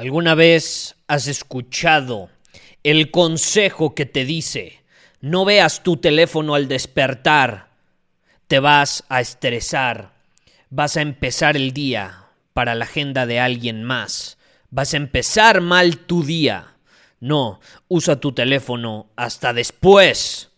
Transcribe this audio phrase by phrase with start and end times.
[0.00, 2.30] ¿Alguna vez has escuchado
[2.84, 4.80] el consejo que te dice,
[5.20, 7.68] no veas tu teléfono al despertar,
[8.46, 10.14] te vas a estresar,
[10.70, 14.38] vas a empezar el día para la agenda de alguien más,
[14.70, 16.76] vas a empezar mal tu día?
[17.20, 20.50] No, usa tu teléfono hasta después.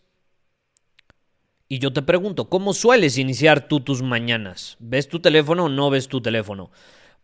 [1.69, 4.77] Y yo te pregunto, ¿cómo sueles iniciar tú tus mañanas?
[4.79, 6.71] ¿Ves tu teléfono o no ves tu teléfono?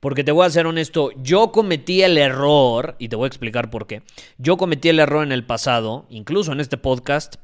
[0.00, 3.70] Porque te voy a ser honesto, yo cometí el error, y te voy a explicar
[3.70, 4.02] por qué,
[4.38, 7.36] yo cometí el error en el pasado, incluso en este podcast,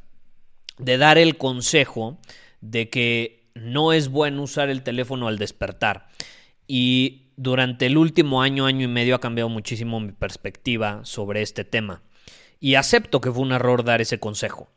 [0.79, 2.19] de dar el consejo
[2.61, 6.09] de que no es bueno usar el teléfono al despertar.
[6.67, 11.65] Y durante el último año, año y medio ha cambiado muchísimo mi perspectiva sobre este
[11.65, 12.03] tema.
[12.61, 14.71] Y acepto que fue un error dar ese consejo.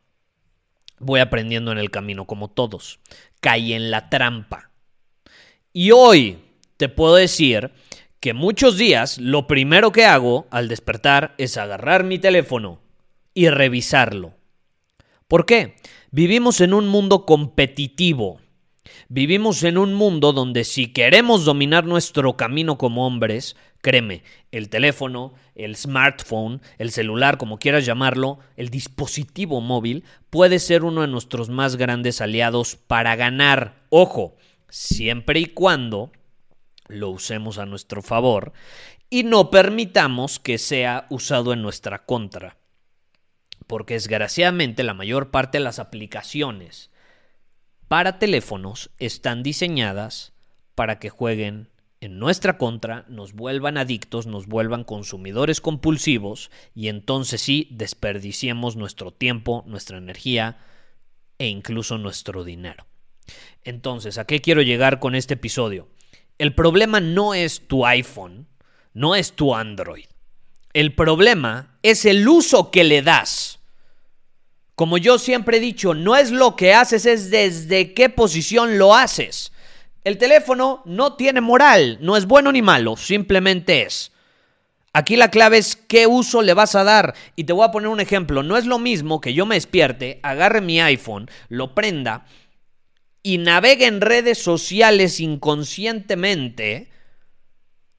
[0.99, 2.99] Voy aprendiendo en el camino, como todos.
[3.39, 4.71] Caí en la trampa.
[5.71, 6.39] Y hoy,
[6.77, 7.71] te puedo decir
[8.19, 12.79] que muchos días lo primero que hago al despertar es agarrar mi teléfono
[13.33, 14.33] y revisarlo.
[15.27, 15.75] ¿Por qué?
[16.11, 18.39] Vivimos en un mundo competitivo.
[19.09, 25.33] Vivimos en un mundo donde si queremos dominar nuestro camino como hombres, créeme, el teléfono,
[25.55, 31.49] el smartphone, el celular, como quieras llamarlo, el dispositivo móvil, puede ser uno de nuestros
[31.49, 33.75] más grandes aliados para ganar.
[33.89, 34.35] Ojo,
[34.69, 36.11] siempre y cuando
[36.87, 38.53] lo usemos a nuestro favor
[39.09, 42.57] y no permitamos que sea usado en nuestra contra.
[43.65, 46.89] Porque desgraciadamente la mayor parte de las aplicaciones
[47.87, 50.33] para teléfonos están diseñadas
[50.75, 57.41] para que jueguen en nuestra contra, nos vuelvan adictos, nos vuelvan consumidores compulsivos y entonces
[57.41, 60.59] sí desperdiciemos nuestro tiempo, nuestra energía
[61.39, 62.85] e incluso nuestro dinero.
[63.63, 65.87] Entonces, ¿a qué quiero llegar con este episodio?
[66.37, 68.47] El problema no es tu iPhone,
[68.93, 70.05] no es tu Android.
[70.73, 73.59] El problema es el uso que le das.
[74.75, 78.93] Como yo siempre he dicho, no es lo que haces, es desde qué posición lo
[78.93, 79.51] haces.
[80.03, 84.11] El teléfono no tiene moral, no es bueno ni malo, simplemente es.
[84.93, 87.13] Aquí la clave es qué uso le vas a dar.
[87.35, 88.41] Y te voy a poner un ejemplo.
[88.41, 92.25] No es lo mismo que yo me despierte, agarre mi iPhone, lo prenda
[93.27, 96.87] y navegue en redes sociales inconscientemente,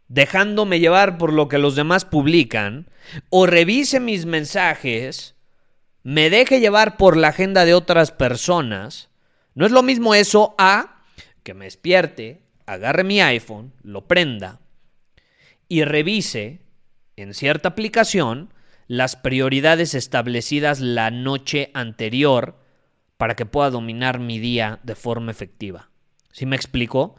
[0.09, 2.89] dejándome llevar por lo que los demás publican,
[3.29, 5.35] o revise mis mensajes,
[6.03, 9.11] me deje llevar por la agenda de otras personas,
[9.55, 11.05] no es lo mismo eso a
[11.43, 14.61] que me despierte, agarre mi iPhone, lo prenda
[15.69, 16.61] y revise
[17.17, 18.55] en cierta aplicación
[18.87, 22.57] las prioridades establecidas la noche anterior
[23.19, 25.91] para que pueda dominar mi día de forma efectiva.
[26.33, 27.17] ¿Sí me explico?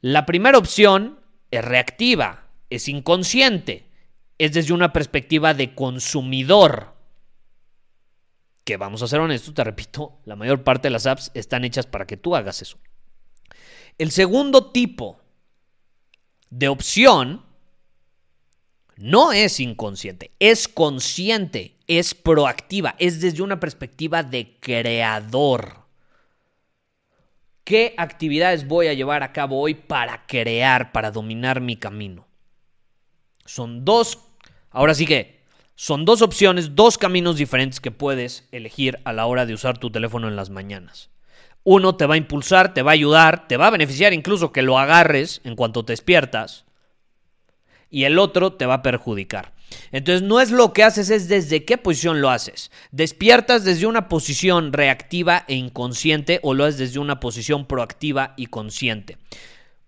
[0.00, 1.20] La primera opción
[1.50, 3.90] es reactiva, es inconsciente,
[4.38, 6.94] es desde una perspectiva de consumidor.
[8.64, 11.86] Que vamos a ser honestos, te repito, la mayor parte de las apps están hechas
[11.86, 12.78] para que tú hagas eso.
[13.98, 15.20] El segundo tipo
[16.50, 17.44] de opción
[18.96, 25.78] no es inconsciente, es consciente, es proactiva, es desde una perspectiva de creador.
[27.64, 32.28] ¿Qué actividades voy a llevar a cabo hoy para crear, para dominar mi camino?
[33.44, 34.20] Son dos,
[34.70, 35.40] ahora sí que,
[35.74, 39.90] son dos opciones, dos caminos diferentes que puedes elegir a la hora de usar tu
[39.90, 41.10] teléfono en las mañanas.
[41.64, 44.62] Uno te va a impulsar, te va a ayudar, te va a beneficiar incluso que
[44.62, 46.66] lo agarres en cuanto te despiertas
[47.90, 49.54] y el otro te va a perjudicar.
[49.92, 52.70] Entonces no es lo que haces, es desde qué posición lo haces.
[52.90, 58.46] ¿Despiertas desde una posición reactiva e inconsciente o lo haces desde una posición proactiva y
[58.46, 59.18] consciente?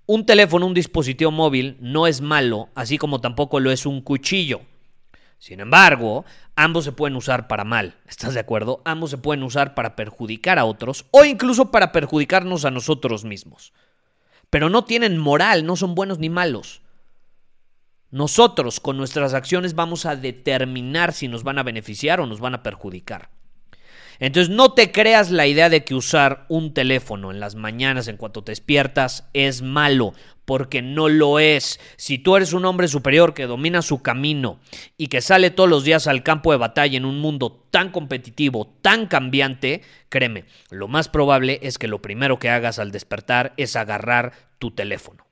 [0.06, 4.60] Un teléfono, un dispositivo móvil, no es malo, así como tampoco lo es un cuchillo.
[5.38, 6.24] Sin embargo,
[6.54, 8.80] ambos se pueden usar para mal, ¿estás de acuerdo?
[8.84, 13.72] Ambos se pueden usar para perjudicar a otros o incluso para perjudicarnos a nosotros mismos.
[14.50, 16.81] Pero no tienen moral, no son buenos ni malos.
[18.12, 22.54] Nosotros con nuestras acciones vamos a determinar si nos van a beneficiar o nos van
[22.54, 23.30] a perjudicar.
[24.18, 28.18] Entonces no te creas la idea de que usar un teléfono en las mañanas en
[28.18, 30.12] cuanto te despiertas es malo,
[30.44, 31.80] porque no lo es.
[31.96, 34.60] Si tú eres un hombre superior que domina su camino
[34.98, 38.76] y que sale todos los días al campo de batalla en un mundo tan competitivo,
[38.82, 39.80] tan cambiante,
[40.10, 44.70] créeme, lo más probable es que lo primero que hagas al despertar es agarrar tu
[44.70, 45.31] teléfono.